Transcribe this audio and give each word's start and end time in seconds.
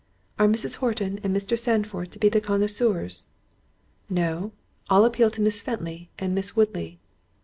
"Are 0.39 0.47
Mrs. 0.47 0.77
Horton 0.77 1.19
and 1.21 1.31
Mr. 1.35 1.55
Sandford 1.55 2.11
to 2.11 2.17
be 2.17 2.27
the 2.27 2.41
connoisseurs?" 2.41 3.27
"No; 4.09 4.51
I'll 4.89 5.05
appeal 5.05 5.29
to 5.29 5.41
Miss 5.41 5.61
Fenton 5.61 6.07
and 6.17 6.33
Miss 6.33 6.55
Woodley." 6.55 6.97